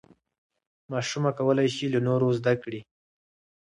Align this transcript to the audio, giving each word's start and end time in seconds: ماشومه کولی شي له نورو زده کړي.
ماشومه 0.91 1.31
کولی 1.37 1.67
شي 1.75 1.85
له 1.93 1.99
نورو 2.07 2.27
زده 2.39 2.53
کړي. 2.63 2.81